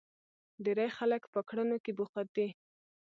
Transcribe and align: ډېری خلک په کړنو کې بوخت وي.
ډېری 0.63 0.87
خلک 0.97 1.23
په 1.33 1.39
کړنو 1.49 1.77
کې 1.83 1.91
بوخت 1.97 2.29
وي. 2.37 2.49